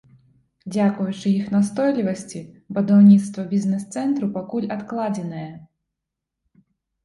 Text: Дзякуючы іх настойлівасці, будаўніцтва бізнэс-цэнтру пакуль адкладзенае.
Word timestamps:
Дзякуючы 0.75 1.25
іх 1.39 1.45
настойлівасці, 1.55 2.41
будаўніцтва 2.79 3.47
бізнэс-цэнтру 3.53 4.33
пакуль 4.41 4.69
адкладзенае. 4.81 5.49